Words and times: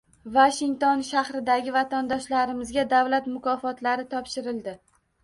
Vashington 0.35 1.01
shahridagi 1.09 1.73
vatandoshlarimizga 1.75 2.87
davlat 2.95 3.29
mukofotlari 3.35 4.07
topshirildi 4.15 4.75